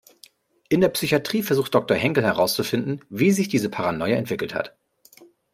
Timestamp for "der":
0.81-0.89